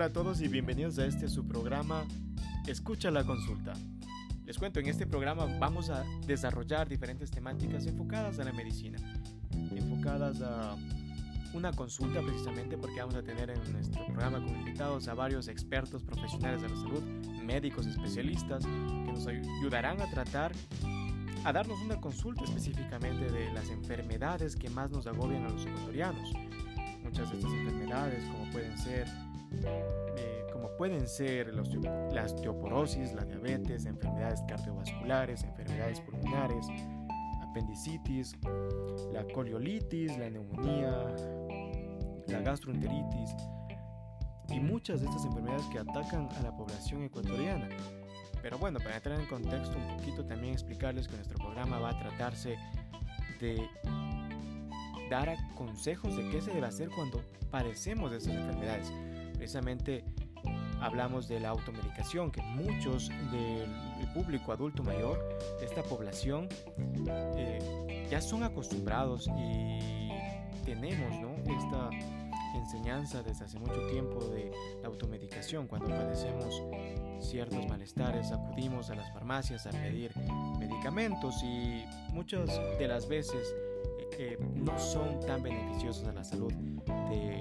Hola 0.00 0.06
a 0.06 0.12
todos 0.14 0.40
y 0.40 0.48
bienvenidos 0.48 0.98
a 0.98 1.04
este 1.04 1.28
su 1.28 1.46
programa 1.46 2.06
Escucha 2.66 3.10
la 3.10 3.22
consulta. 3.22 3.74
Les 4.46 4.56
cuento, 4.56 4.80
en 4.80 4.86
este 4.86 5.06
programa 5.06 5.44
vamos 5.58 5.90
a 5.90 6.04
desarrollar 6.26 6.88
diferentes 6.88 7.30
temáticas 7.30 7.84
enfocadas 7.84 8.38
a 8.38 8.44
la 8.44 8.52
medicina, 8.54 8.98
enfocadas 9.52 10.40
a 10.40 10.74
una 11.52 11.72
consulta 11.72 12.22
precisamente 12.22 12.78
porque 12.78 12.98
vamos 12.98 13.14
a 13.14 13.22
tener 13.22 13.50
en 13.50 13.72
nuestro 13.72 14.06
programa 14.06 14.42
como 14.42 14.56
invitados 14.56 15.06
a 15.06 15.12
varios 15.12 15.48
expertos 15.48 16.02
profesionales 16.02 16.62
de 16.62 16.70
la 16.70 16.76
salud, 16.76 17.02
médicos 17.44 17.84
especialistas, 17.84 18.64
que 18.64 19.12
nos 19.12 19.26
ayudarán 19.26 20.00
a 20.00 20.08
tratar, 20.08 20.52
a 21.44 21.52
darnos 21.52 21.78
una 21.82 22.00
consulta 22.00 22.44
específicamente 22.44 23.30
de 23.30 23.52
las 23.52 23.68
enfermedades 23.68 24.56
que 24.56 24.70
más 24.70 24.90
nos 24.90 25.06
agobian 25.06 25.44
a 25.44 25.50
los 25.50 25.66
ecuatorianos. 25.66 26.32
Muchas 27.02 27.30
de 27.30 27.36
estas 27.36 27.52
enfermedades, 27.52 28.24
como 28.30 28.50
pueden 28.50 28.78
ser 28.78 29.06
eh, 29.52 30.46
como 30.52 30.74
pueden 30.76 31.06
ser 31.06 31.54
los, 31.54 31.72
la 32.12 32.24
osteoporosis, 32.24 33.12
la 33.12 33.24
diabetes, 33.24 33.86
enfermedades 33.86 34.42
cardiovasculares, 34.48 35.42
enfermedades 35.44 36.00
pulmonares, 36.00 36.66
apendicitis, 37.42 38.36
la 39.12 39.24
coliolitis, 39.32 40.16
la 40.18 40.30
neumonía, 40.30 41.14
la 42.26 42.40
gastroenteritis 42.40 43.34
y 44.48 44.60
muchas 44.60 45.00
de 45.00 45.06
estas 45.06 45.24
enfermedades 45.24 45.66
que 45.66 45.78
atacan 45.78 46.28
a 46.38 46.42
la 46.42 46.56
población 46.56 47.04
ecuatoriana. 47.04 47.68
Pero 48.42 48.58
bueno, 48.58 48.78
para 48.78 48.96
entrar 48.96 49.20
en 49.20 49.26
contexto 49.26 49.76
un 49.76 49.96
poquito, 49.96 50.24
también 50.24 50.54
explicarles 50.54 51.06
que 51.08 51.16
nuestro 51.16 51.38
programa 51.38 51.78
va 51.78 51.90
a 51.90 51.98
tratarse 51.98 52.56
de 53.40 53.68
dar 55.10 55.36
consejos 55.56 56.16
de 56.16 56.28
qué 56.30 56.40
se 56.40 56.52
debe 56.52 56.66
hacer 56.66 56.88
cuando 56.90 57.22
padecemos 57.50 58.10
de 58.10 58.18
estas 58.18 58.34
enfermedades. 58.34 58.92
Precisamente 59.40 60.04
hablamos 60.82 61.26
de 61.26 61.40
la 61.40 61.48
automedicación, 61.48 62.30
que 62.30 62.42
muchos 62.42 63.08
del 63.08 64.06
público 64.12 64.52
adulto 64.52 64.82
mayor, 64.82 65.18
de 65.58 65.64
esta 65.64 65.82
población, 65.82 66.46
eh, 67.08 68.06
ya 68.10 68.20
son 68.20 68.42
acostumbrados 68.42 69.30
y 69.38 70.10
tenemos 70.66 71.18
¿no? 71.22 71.36
esta 71.54 71.88
enseñanza 72.54 73.22
desde 73.22 73.46
hace 73.46 73.58
mucho 73.58 73.80
tiempo 73.86 74.22
de 74.26 74.52
la 74.82 74.88
automedicación. 74.88 75.68
Cuando 75.68 75.88
padecemos 75.88 76.62
ciertos 77.20 77.66
malestares, 77.66 78.32
acudimos 78.32 78.90
a 78.90 78.94
las 78.94 79.10
farmacias 79.14 79.66
a 79.66 79.70
pedir 79.70 80.12
medicamentos 80.58 81.42
y 81.42 81.82
muchas 82.12 82.60
de 82.78 82.86
las 82.86 83.08
veces 83.08 83.54
no 84.54 84.78
son 84.78 85.20
tan 85.20 85.42
beneficiosos 85.42 86.06
a 86.06 86.12
la 86.12 86.24
salud 86.24 86.52
de 87.10 87.40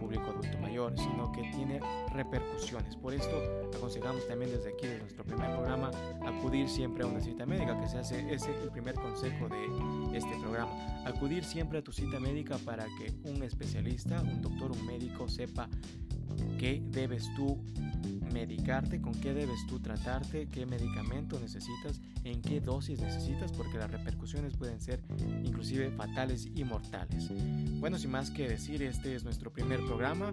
público 0.00 0.30
adulto 0.30 0.58
mayor, 0.58 0.94
sino 0.96 1.30
que 1.30 1.42
tiene 1.54 1.80
repercusiones. 2.12 2.96
Por 2.96 3.12
esto 3.14 3.36
aconsejamos 3.76 4.26
también 4.26 4.50
desde 4.50 4.70
aquí, 4.70 4.86
desde 4.86 5.00
nuestro 5.00 5.24
primer 5.24 5.50
programa, 5.50 5.90
acudir 6.26 6.68
siempre 6.68 7.04
a 7.04 7.06
una 7.06 7.20
cita 7.20 7.44
médica, 7.46 7.78
que 7.78 7.88
se 7.88 7.98
hace 7.98 8.34
ese 8.34 8.50
el 8.62 8.70
primer 8.70 8.94
consejo 8.94 9.48
de 9.48 10.16
este 10.16 10.34
programa. 10.40 10.72
Acudir 11.04 11.44
siempre 11.44 11.78
a 11.78 11.82
tu 11.82 11.92
cita 11.92 12.18
médica 12.18 12.56
para 12.64 12.86
que 12.98 13.12
un 13.30 13.42
especialista, 13.42 14.20
un 14.22 14.40
doctor, 14.40 14.72
un 14.72 14.86
médico 14.86 15.28
sepa 15.28 15.68
qué 16.58 16.82
debes 16.90 17.28
tú 17.36 17.58
medicarte, 18.32 19.00
con 19.00 19.14
qué 19.14 19.34
debes 19.34 19.66
tú 19.66 19.80
tratarte, 19.80 20.46
qué 20.48 20.66
medicamento 20.66 21.38
necesitas, 21.40 22.00
en 22.24 22.40
qué 22.42 22.60
dosis 22.60 23.00
necesitas, 23.00 23.52
porque 23.52 23.78
las 23.78 23.90
repercusiones 23.90 24.56
pueden 24.56 24.80
ser 24.80 25.02
inclusive 25.44 25.90
fatales 25.90 26.48
y 26.54 26.64
mortales. 26.64 27.30
Bueno, 27.80 27.98
sin 27.98 28.10
más 28.10 28.30
que 28.30 28.48
decir, 28.48 28.82
este 28.82 29.14
es 29.14 29.24
nuestro 29.24 29.52
primer 29.52 29.80
programa. 29.84 30.32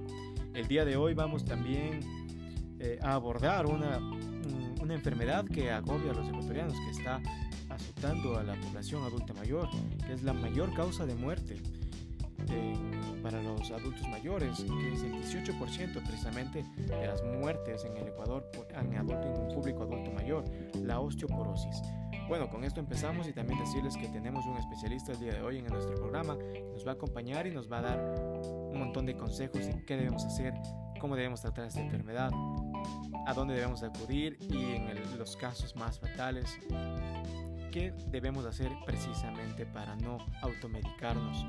El 0.54 0.68
día 0.68 0.86
de 0.86 0.96
hoy 0.96 1.14
vamos 1.14 1.44
también 1.46 2.00
eh, 2.80 3.00
a 3.02 3.14
abordar 3.14 3.66
una, 3.66 3.98
una 4.82 4.94
enfermedad 4.94 5.46
que 5.46 5.72
agobia 5.72 6.12
a 6.12 6.14
los 6.14 6.28
ecuatorianos, 6.28 6.74
que 6.74 6.92
está 6.92 7.22
azotando 7.70 8.38
a 8.38 8.44
la 8.44 8.56
población 8.56 9.04
adulta 9.04 9.34
mayor, 9.34 9.70
que 10.06 10.14
es 10.14 10.24
la 10.24 10.34
mayor 10.34 10.74
causa 10.74 11.06
de 11.06 11.16
muerte 11.16 11.62
para 13.30 13.44
los 13.44 13.72
adultos 13.72 14.08
mayores, 14.08 14.64
que 14.64 14.94
es 14.94 15.04
el 15.04 15.44
18% 15.44 16.02
precisamente 16.02 16.64
de 16.78 17.08
las 17.08 17.22
muertes 17.24 17.84
en 17.84 17.98
el 17.98 18.08
Ecuador 18.08 18.50
en, 18.70 18.96
adulto, 18.96 19.22
en 19.22 19.42
un 19.42 19.54
público 19.54 19.84
adulto 19.84 20.12
mayor, 20.12 20.46
la 20.82 21.02
osteoporosis. 21.02 21.82
Bueno, 22.30 22.50
con 22.50 22.64
esto 22.64 22.80
empezamos 22.80 23.28
y 23.28 23.34
también 23.34 23.60
decirles 23.60 23.98
que 23.98 24.08
tenemos 24.08 24.46
un 24.46 24.56
especialista 24.56 25.12
el 25.12 25.20
día 25.20 25.34
de 25.34 25.42
hoy 25.42 25.58
en 25.58 25.66
nuestro 25.66 25.96
programa 25.96 26.38
que 26.38 26.64
nos 26.72 26.88
va 26.88 26.92
a 26.92 26.94
acompañar 26.94 27.48
y 27.48 27.52
nos 27.52 27.70
va 27.70 27.80
a 27.80 27.82
dar 27.82 28.00
un 28.00 28.80
montón 28.80 29.06
de 29.06 29.18
consejos 29.18 29.66
de 29.66 29.84
qué 29.86 29.98
debemos 29.98 30.24
hacer, 30.24 30.54
cómo 31.02 31.18
debemos 31.18 31.42
tratar 31.42 31.66
esta 31.66 31.82
enfermedad, 31.82 32.32
a 33.26 33.34
dónde 33.34 33.56
debemos 33.56 33.84
acudir 33.84 34.38
y 34.40 34.76
en 34.76 35.18
los 35.18 35.36
casos 35.36 35.76
más 35.76 36.00
fatales, 36.00 36.58
qué 37.74 37.94
debemos 38.10 38.46
hacer 38.46 38.72
precisamente 38.86 39.66
para 39.66 39.98
no 39.98 40.18
automedicarnos. 40.42 41.46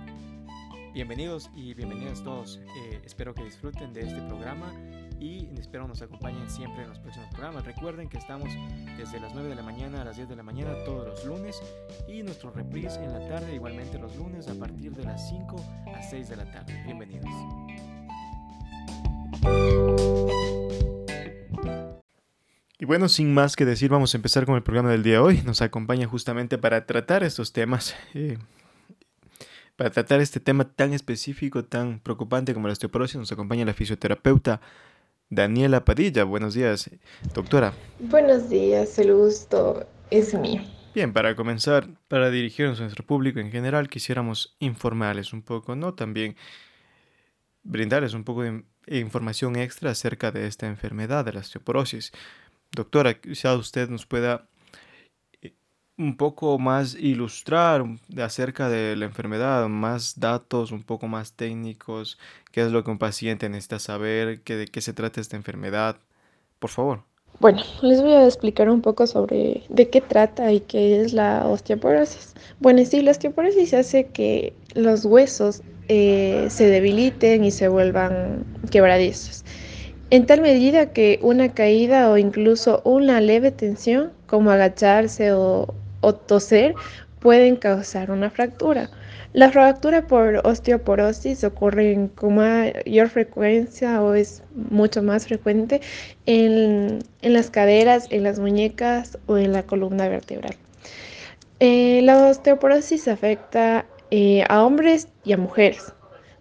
Bienvenidos 0.98 1.48
y 1.54 1.75
bienvenidas 1.75 2.25
todos. 2.25 2.59
Eh, 2.76 3.00
espero 3.04 3.32
que 3.32 3.44
disfruten 3.44 3.92
de 3.92 4.00
este 4.00 4.20
programa 4.22 4.72
y 5.20 5.48
espero 5.56 5.86
nos 5.86 6.03
acompañen 6.03 6.50
siempre 6.50 6.82
en 6.82 6.88
los 6.88 6.98
próximos 6.98 7.28
programas. 7.28 7.64
Recuerden 7.64 8.09
que 8.09 8.19
estamos 8.19 8.48
desde 8.97 9.20
las 9.20 9.32
9 9.32 9.48
de 9.48 9.54
la 9.54 9.62
mañana 9.62 10.03
a 10.03 10.04
las 10.04 10.16
10 10.16 10.28
de 10.28 10.34
la 10.34 10.42
mañana 10.42 10.75
todos 10.84 11.06
los 11.06 11.25
lunes 11.25 11.62
y 12.08 12.25
nuestro 12.25 12.50
reprise 12.50 12.97
en 12.97 13.12
la 13.12 13.28
tarde 13.28 13.54
igualmente 13.54 13.97
los 13.97 14.16
lunes 14.16 14.48
a 14.48 14.54
partir 14.54 14.91
de 14.91 15.04
las 15.04 15.28
5 15.28 15.56
a 15.94 16.03
6 16.03 16.31
de 16.31 16.37
la 16.37 16.50
tarde. 16.50 16.82
Bienvenidos. 16.84 17.31
Y 22.81 22.84
bueno, 22.87 23.08
sin 23.08 23.32
más 23.32 23.54
que 23.54 23.64
decir, 23.64 23.88
vamos 23.88 24.14
a 24.14 24.16
empezar 24.16 24.47
con 24.47 24.56
el 24.56 24.64
programa 24.64 24.91
del 24.91 25.04
día 25.04 25.12
de 25.12 25.20
hoy. 25.20 25.42
Nos 25.42 25.62
acompaña 25.62 26.08
justamente 26.08 26.58
para 26.58 26.87
tratar 26.87 27.22
estos 27.22 27.53
temas. 27.53 27.94
Eh, 28.14 28.37
para 29.78 29.91
tratar 29.91 30.21
este 30.21 30.41
tema 30.41 30.65
tan 30.65 30.93
específico, 30.93 31.65
tan 31.65 32.00
preocupante 32.00 32.53
como 32.53 32.66
la 32.66 32.72
osteoporosis, 32.72 33.15
nos 33.16 33.31
acompaña 33.31 33.65
la 33.65 33.72
fisioterapeuta 33.72 34.61
Daniela 35.31 35.84
Padilla. 35.84 36.25
Buenos 36.25 36.55
días, 36.55 36.91
doctora. 37.33 37.72
Buenos 38.00 38.50
días, 38.50 38.99
el 38.99 39.15
gusto 39.15 39.87
es 40.11 40.34
mío. 40.34 40.62
Bien, 40.97 41.12
para 41.12 41.37
comenzar, 41.37 41.87
para 42.09 42.28
dirigirnos 42.28 42.81
a 42.81 42.83
nuestro 42.83 43.06
público 43.06 43.38
en 43.38 43.53
general, 43.53 43.88
quisiéramos 43.88 44.56
informarles 44.59 45.33
un 45.33 45.43
poco, 45.43 45.77
¿no? 45.77 45.94
También 45.94 46.34
brindarles 47.62 48.15
un 48.15 48.25
poco 48.25 48.43
de 48.43 48.65
información 48.88 49.55
extra 49.55 49.93
acerca 49.93 50.33
de 50.33 50.49
esta 50.49 50.67
enfermedad 50.67 51.25
de 51.25 51.34
la 51.34 51.41
osteoporosis. 51.41 52.11
Doctora, 52.72 53.15
quizá 53.15 53.55
usted 53.55 53.88
nos 53.88 54.06
pueda 54.06 54.49
un 55.98 56.16
poco 56.16 56.59
más 56.59 56.94
ilustrar 56.94 57.84
acerca 58.22 58.69
de 58.69 58.94
la 58.97 59.04
enfermedad, 59.04 59.69
más 59.69 60.19
datos 60.20 60.70
un 60.70 60.84
poco 60.84 61.09
más 61.09 61.32
técnicos, 61.32 62.19
qué 62.53 62.62
es 62.62 62.70
lo 62.70 62.84
que 62.84 62.91
un 62.92 62.98
paciente 62.98 63.48
necesita 63.48 63.81
saber, 63.81 64.41
qué, 64.42 64.56
de 64.56 64.66
qué 64.69 64.81
se 64.81 64.92
trata 64.92 65.20
esta 65.20 65.37
enfermedad, 65.37 65.97
por 66.60 66.70
favor. 66.70 67.03
Bueno, 67.41 67.62
les 67.82 68.00
voy 68.00 68.12
a 68.12 68.25
explicar 68.25 68.70
un 68.70 68.81
poco 68.81 69.06
sobre 69.06 69.62
de 69.69 69.88
qué 69.91 70.00
trata 70.00 70.53
y 70.53 70.60
qué 70.60 71.00
es 71.00 71.12
la 71.12 71.47
osteoporosis. 71.47 72.34
Bueno, 72.60 72.84
sí, 72.84 73.03
la 73.03 73.10
osteoporosis 73.10 73.75
hace 73.75 74.06
que 74.06 74.54
los 74.75 75.04
huesos 75.04 75.62
eh, 75.88 76.47
se 76.48 76.69
debiliten 76.69 77.44
y 77.44 77.50
se 77.50 77.69
vuelvan 77.69 78.44
quebradizos. 78.70 79.44
En 80.10 80.26
tal 80.26 80.41
medida 80.41 80.92
que 80.92 81.19
una 81.22 81.53
caída 81.53 82.10
o 82.10 82.16
incluso 82.16 82.82
una 82.84 83.20
leve 83.20 83.50
tensión, 83.50 84.12
como 84.26 84.50
agacharse 84.50 85.32
o, 85.32 85.75
o 86.00 86.14
toser 86.14 86.75
pueden 87.20 87.56
causar 87.56 88.11
una 88.11 88.31
fractura. 88.31 88.90
La 89.34 89.50
fractura 89.50 90.06
por 90.06 90.40
osteoporosis 90.44 91.44
ocurre 91.44 92.08
con 92.14 92.37
mayor 92.37 93.08
frecuencia 93.08 94.02
o 94.02 94.14
es 94.14 94.43
mucho 94.55 95.02
más 95.02 95.26
frecuente 95.26 95.81
en, 96.26 97.00
las 97.20 97.50
caderas, 97.50 98.06
en 98.11 98.23
las 98.23 98.38
muñecas 98.38 99.19
o 99.26 99.37
en 99.37 99.52
la 99.52 99.64
columna 99.64 100.08
vertebral. 100.08 100.56
Eh, 101.61 102.00
la 102.05 102.28
osteoporosis 102.28 103.06
afecta 103.08 103.84
eh, 104.11 104.44
a 104.49 104.64
hombres 104.64 105.08
y 105.25 105.32
a 105.32 105.37
mujeres 105.37 105.93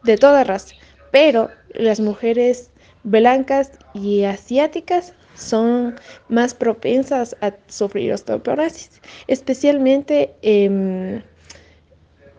de 0.04 0.18
toda 0.18 0.46
raza, 0.46 0.76
pero 1.12 1.50
las 1.74 2.00
mujeres 2.00 2.72
blancas 3.04 3.72
y 3.94 4.24
asiáticas 4.24 5.14
son 5.38 5.96
más 6.30 6.54
propensas 6.54 7.36
a 7.42 7.54
sufrir 7.68 8.12
osteoporosis, 8.12 9.02
especialmente 9.28 10.34
em, 10.42 11.22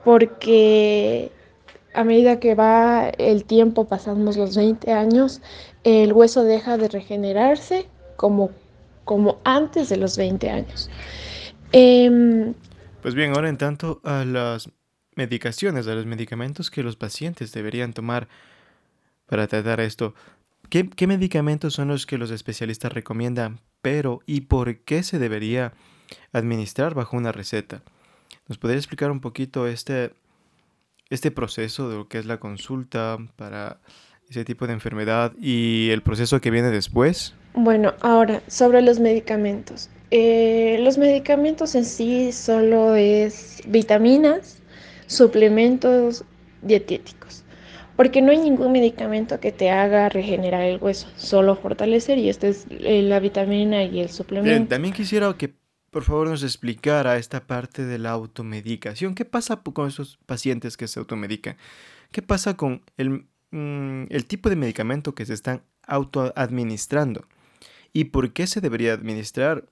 porque 0.04 1.30
a 1.94 2.04
medida 2.04 2.38
que 2.40 2.54
va 2.54 3.08
el 3.18 3.44
tiempo, 3.44 3.86
pasamos 3.86 4.36
los 4.36 4.56
20 4.56 4.92
años, 4.92 5.40
el 5.84 6.12
hueso 6.12 6.44
deja 6.44 6.76
de 6.76 6.88
regenerarse 6.88 7.88
como, 8.16 8.50
como 9.04 9.38
antes 9.44 9.88
de 9.88 9.96
los 9.96 10.16
20 10.16 10.50
años. 10.50 10.90
Em, 11.72 12.54
pues 13.02 13.14
bien, 13.14 13.34
ahora 13.34 13.48
en 13.48 13.58
tanto 13.58 14.00
a 14.04 14.24
las 14.24 14.70
medicaciones, 15.14 15.86
a 15.88 15.94
los 15.94 16.06
medicamentos 16.06 16.70
que 16.70 16.82
los 16.82 16.96
pacientes 16.96 17.52
deberían 17.52 17.92
tomar 17.92 18.28
para 19.26 19.46
tratar 19.46 19.80
esto, 19.80 20.14
¿qué, 20.70 20.88
¿qué 20.88 21.06
medicamentos 21.06 21.75
son 21.75 21.88
los 21.88 22.06
que 22.06 22.19
los 22.19 22.31
especialistas 22.31 22.93
recomiendan? 22.93 23.61
Pero, 23.82 24.20
¿y 24.26 24.43
por 24.43 24.79
qué 24.81 25.03
se 25.03 25.19
debería 25.19 25.73
administrar 26.32 26.94
bajo 26.94 27.17
una 27.17 27.32
receta? 27.32 27.82
¿Nos 28.49 28.59
podría 28.59 28.79
explicar 28.79 29.11
un 29.11 29.20
poquito 29.20 29.67
este, 29.67 30.12
este 31.11 31.31
proceso 31.31 31.88
de 31.88 31.97
lo 31.97 32.09
que 32.09 32.19
es 32.19 32.26
la 32.26 32.38
consulta 32.38 33.19
para 33.37 33.81
ese 34.29 34.44
tipo 34.44 34.67
de 34.67 34.73
enfermedad 34.75 35.32
y 35.41 35.91
el 35.91 36.03
proceso 36.03 36.41
que 36.41 36.50
viene 36.50 36.70
después? 36.70 37.35
Bueno, 37.55 37.94
ahora 38.00 38.43
sobre 38.47 38.82
los 38.82 39.00
medicamentos. 39.00 39.91
Eh, 40.11 40.79
los 40.81 40.97
medicamentos 40.97 41.75
en 41.75 41.85
sí 41.85 42.32
solo 42.32 42.94
es 42.94 43.61
vitaminas, 43.67 44.59
suplementos 45.06 46.25
dietéticos, 46.62 47.44
porque 47.98 48.22
no 48.22 48.30
hay 48.30 48.38
ningún 48.38 48.70
medicamento 48.70 49.40
que 49.40 49.50
te 49.50 49.70
haga 49.70 50.08
regenerar 50.08 50.62
el 50.62 50.80
hueso, 50.80 51.08
solo 51.16 51.56
fortalecer 51.56 52.16
y 52.16 52.28
esta 52.28 52.46
es 52.46 52.64
eh, 52.70 53.02
la 53.02 53.18
vitamina 53.18 53.82
y 53.82 53.98
el 53.98 54.08
suplemento. 54.08 54.68
también 54.68 54.94
quisiera 54.94 55.36
que 55.36 55.52
por 55.90 56.04
favor 56.04 56.28
nos 56.28 56.44
explicara 56.44 57.16
esta 57.16 57.48
parte 57.48 57.84
de 57.84 57.98
la 57.98 58.10
automedicación. 58.10 59.16
¿Qué 59.16 59.24
pasa 59.24 59.56
con 59.56 59.88
esos 59.88 60.16
pacientes 60.26 60.76
que 60.76 60.86
se 60.86 61.00
automedican? 61.00 61.56
¿Qué 62.12 62.22
pasa 62.22 62.56
con 62.56 62.82
el, 62.98 63.26
mm, 63.50 64.04
el 64.10 64.26
tipo 64.26 64.48
de 64.48 64.54
medicamento 64.54 65.16
que 65.16 65.26
se 65.26 65.34
están 65.34 65.64
autoadministrando? 65.84 67.26
¿Y 67.92 68.04
por 68.04 68.32
qué 68.32 68.46
se 68.46 68.60
debería 68.60 68.92
administrar 68.92 69.68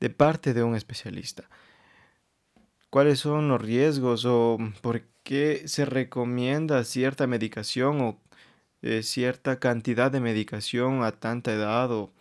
de 0.00 0.10
parte 0.10 0.52
de 0.52 0.64
un 0.64 0.74
especialista? 0.74 1.48
¿Cuáles 2.92 3.20
son 3.20 3.48
los 3.48 3.62
riesgos 3.62 4.26
o 4.26 4.58
por 4.82 5.00
qué 5.22 5.62
se 5.66 5.86
recomienda 5.86 6.84
cierta 6.84 7.26
medicación 7.26 8.02
o 8.02 8.20
eh, 8.82 9.02
cierta 9.02 9.58
cantidad 9.58 10.10
de 10.10 10.20
medicación 10.20 11.02
a 11.02 11.12
tanta 11.12 11.54
edad 11.54 11.90
o 11.90 12.12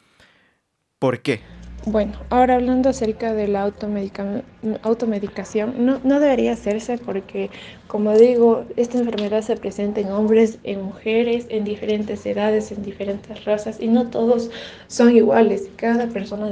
por 0.97 1.21
qué? 1.21 1.41
Bueno, 1.83 2.19
ahora 2.29 2.55
hablando 2.55 2.89
acerca 2.89 3.33
de 3.33 3.47
la 3.47 3.63
automedicación, 3.63 5.73
no, 5.83 5.99
no, 6.03 6.19
debería 6.19 6.53
hacerse 6.53 6.99
porque, 6.99 7.49
como 7.87 8.13
digo, 8.13 8.67
esta 8.75 8.99
enfermedad 8.99 9.41
se 9.41 9.55
presenta 9.55 9.99
en 9.99 10.11
hombres, 10.11 10.59
en 10.63 10.83
mujeres, 10.83 11.47
en 11.49 11.63
diferentes 11.63 12.23
edades, 12.27 12.71
en 12.71 12.83
diferentes 12.83 13.45
razas 13.45 13.79
y 13.79 13.87
no 13.87 14.11
todos 14.11 14.51
son 14.85 15.15
iguales. 15.15 15.71
Cada 15.75 16.07
persona 16.07 16.51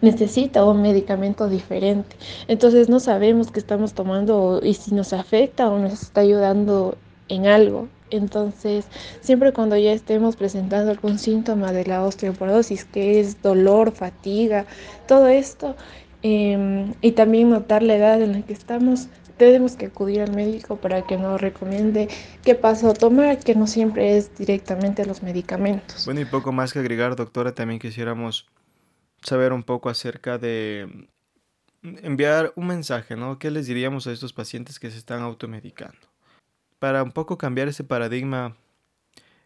necesita 0.00 0.64
un 0.64 0.82
medicamento 0.82 1.48
diferente. 1.48 2.16
Entonces 2.46 2.88
no 2.88 3.00
sabemos 3.00 3.50
qué 3.50 3.58
estamos 3.58 3.92
tomando 3.92 4.60
y 4.62 4.74
si 4.74 4.94
nos 4.94 5.12
afecta 5.12 5.68
o 5.68 5.80
nos 5.80 5.94
está 5.94 6.20
ayudando 6.20 6.96
en 7.28 7.46
algo. 7.46 7.88
Entonces, 8.12 8.86
siempre 9.20 9.52
cuando 9.52 9.76
ya 9.76 9.92
estemos 9.92 10.36
presentando 10.36 10.90
algún 10.90 11.18
síntoma 11.18 11.72
de 11.72 11.84
la 11.86 12.04
osteoporosis, 12.04 12.84
que 12.84 13.20
es 13.20 13.42
dolor, 13.42 13.92
fatiga, 13.92 14.66
todo 15.08 15.28
esto, 15.28 15.74
em, 16.22 16.94
y 17.00 17.12
también 17.12 17.50
notar 17.50 17.82
la 17.82 17.96
edad 17.96 18.20
en 18.22 18.32
la 18.32 18.42
que 18.42 18.52
estamos, 18.52 19.08
tenemos 19.38 19.76
que 19.76 19.86
acudir 19.86 20.20
al 20.20 20.32
médico 20.32 20.76
para 20.76 21.02
que 21.02 21.16
nos 21.16 21.40
recomiende 21.40 22.08
qué 22.44 22.54
paso 22.54 22.92
tomar, 22.92 23.38
que 23.38 23.54
no 23.54 23.66
siempre 23.66 24.16
es 24.16 24.36
directamente 24.36 25.04
los 25.06 25.22
medicamentos. 25.22 26.04
Bueno, 26.04 26.20
y 26.20 26.26
poco 26.26 26.52
más 26.52 26.72
que 26.72 26.78
agregar, 26.78 27.16
doctora, 27.16 27.54
también 27.54 27.80
quisiéramos 27.80 28.46
saber 29.22 29.52
un 29.52 29.62
poco 29.62 29.88
acerca 29.88 30.38
de 30.38 31.08
enviar 31.82 32.52
un 32.56 32.66
mensaje, 32.68 33.16
¿no? 33.16 33.38
¿Qué 33.38 33.50
les 33.50 33.66
diríamos 33.66 34.06
a 34.06 34.12
estos 34.12 34.32
pacientes 34.32 34.78
que 34.78 34.90
se 34.90 34.98
están 34.98 35.22
automedicando? 35.22 36.11
Para 36.82 37.04
un 37.04 37.12
poco 37.12 37.38
cambiar 37.38 37.68
ese 37.68 37.84
paradigma, 37.84 38.56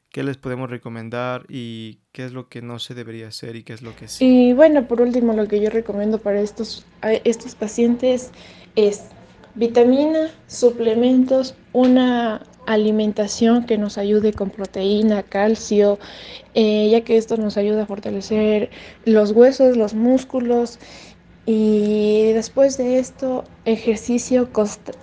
¿qué 0.08 0.22
les 0.22 0.38
podemos 0.38 0.70
recomendar 0.70 1.44
y 1.50 1.98
qué 2.12 2.24
es 2.24 2.32
lo 2.32 2.48
que 2.48 2.62
no 2.62 2.78
se 2.78 2.94
debería 2.94 3.28
hacer 3.28 3.56
y 3.56 3.62
qué 3.62 3.74
es 3.74 3.82
lo 3.82 3.94
que 3.94 4.08
sí? 4.08 4.24
Y 4.24 4.52
bueno, 4.54 4.88
por 4.88 5.02
último, 5.02 5.34
lo 5.34 5.46
que 5.46 5.60
yo 5.60 5.68
recomiendo 5.68 6.16
para 6.16 6.40
estos, 6.40 6.86
estos 7.02 7.54
pacientes 7.54 8.30
es 8.74 9.08
vitamina, 9.54 10.30
suplementos, 10.46 11.54
una 11.74 12.40
alimentación 12.64 13.66
que 13.66 13.76
nos 13.76 13.98
ayude 13.98 14.32
con 14.32 14.48
proteína, 14.48 15.22
calcio, 15.22 15.98
eh, 16.54 16.88
ya 16.90 17.02
que 17.02 17.18
esto 17.18 17.36
nos 17.36 17.58
ayuda 17.58 17.82
a 17.82 17.86
fortalecer 17.86 18.70
los 19.04 19.32
huesos, 19.32 19.76
los 19.76 19.92
músculos 19.92 20.78
y 21.48 22.32
después 22.32 22.76
de 22.76 22.98
esto, 22.98 23.44
ejercicio 23.64 24.50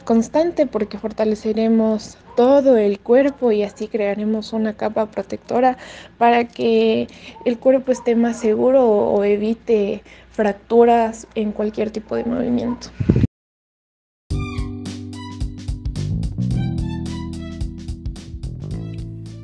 constante 0.03 0.67
porque 0.67 0.97
fortaleceremos 0.97 2.17
todo 2.35 2.75
el 2.75 2.99
cuerpo 2.99 3.53
y 3.53 3.63
así 3.63 3.87
crearemos 3.87 4.51
una 4.51 4.73
capa 4.73 5.05
protectora 5.05 5.77
para 6.17 6.45
que 6.45 7.07
el 7.45 7.57
cuerpo 7.57 7.93
esté 7.93 8.15
más 8.15 8.41
seguro 8.41 8.85
o 8.85 9.23
evite 9.23 10.03
fracturas 10.31 11.27
en 11.35 11.53
cualquier 11.53 11.91
tipo 11.91 12.17
de 12.17 12.25
movimiento. 12.25 12.89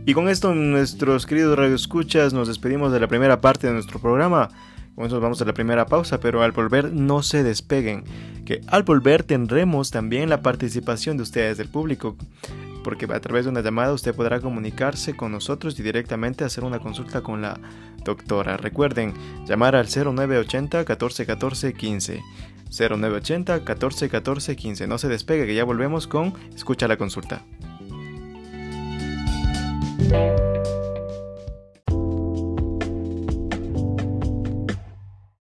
Y 0.05 0.13
con 0.15 0.27
esto, 0.27 0.55
nuestros 0.55 1.27
queridos 1.27 1.55
radioescuchas, 1.55 2.33
nos 2.33 2.47
despedimos 2.47 2.91
de 2.91 2.99
la 2.99 3.07
primera 3.07 3.39
parte 3.39 3.67
de 3.67 3.73
nuestro 3.73 3.99
programa. 3.99 4.49
Con 4.99 5.05
eso 5.05 5.21
vamos 5.21 5.41
a 5.41 5.45
la 5.45 5.53
primera 5.53 5.85
pausa, 5.85 6.19
pero 6.19 6.43
al 6.43 6.51
volver 6.51 6.91
no 6.91 7.23
se 7.23 7.41
despeguen, 7.41 8.03
que 8.45 8.59
al 8.67 8.83
volver 8.83 9.23
tendremos 9.23 9.91
también 9.91 10.29
la 10.29 10.41
participación 10.41 11.15
de 11.15 11.23
ustedes, 11.23 11.57
del 11.57 11.69
público, 11.69 12.17
porque 12.83 13.05
a 13.05 13.21
través 13.21 13.45
de 13.45 13.51
una 13.51 13.61
llamada 13.61 13.93
usted 13.93 14.13
podrá 14.13 14.41
comunicarse 14.41 15.15
con 15.15 15.31
nosotros 15.31 15.79
y 15.79 15.83
directamente 15.83 16.43
hacer 16.43 16.65
una 16.65 16.79
consulta 16.79 17.21
con 17.21 17.41
la 17.41 17.57
doctora. 18.03 18.57
Recuerden, 18.57 19.13
llamar 19.47 19.77
al 19.77 19.87
0980 19.87 20.79
1414 20.79 21.73
15. 21.73 22.21
0980 22.69 23.53
1414 23.53 24.55
15. 24.57 24.87
No 24.87 24.97
se 24.97 25.07
despegue, 25.07 25.45
que 25.45 25.55
ya 25.55 25.63
volvemos 25.63 26.07
con 26.07 26.33
Escucha 26.53 26.89
la 26.89 26.97
consulta. 26.97 27.45